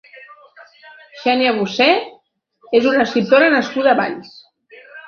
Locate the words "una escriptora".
2.95-3.55